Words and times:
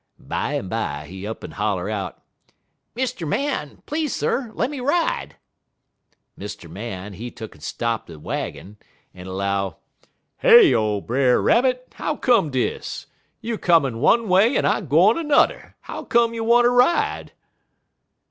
Bimeby 0.17 1.07
he 1.07 1.27
up'n 1.27 1.51
holler 1.51 1.87
out: 1.87 2.23
"'Mr. 2.95 3.27
Man, 3.27 3.83
please, 3.85 4.15
sir, 4.15 4.51
lemme 4.55 4.81
ride.' 4.83 5.35
"Mr. 6.35 6.67
Man, 6.67 7.13
he 7.13 7.29
tuck'n 7.29 7.61
stop 7.61 8.07
he 8.07 8.15
waggin, 8.15 8.77
en 9.13 9.27
'low: 9.27 9.75
"'Heyo, 10.41 11.01
Brer 11.01 11.39
Rabbit! 11.39 11.91
how 11.97 12.15
come 12.15 12.49
dis? 12.49 13.05
You 13.41 13.59
comin' 13.59 13.99
one 13.99 14.27
way 14.27 14.57
en 14.57 14.65
I 14.65 14.81
gwine 14.81 15.27
nudder; 15.27 15.75
how 15.81 16.03
come 16.05 16.33
you 16.33 16.43
wanter 16.45 16.73
ride?' 16.73 17.33